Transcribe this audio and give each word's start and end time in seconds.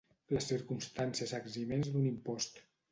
Les 0.37 0.47
circumstàncies 0.51 1.37
eximents 1.41 1.93
d'un 1.95 2.13
impost. 2.15 2.63